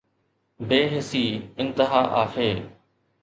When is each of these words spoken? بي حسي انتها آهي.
بي 0.69 0.79
حسي 0.91 1.49
انتها 1.59 2.03
آهي. 2.21 2.51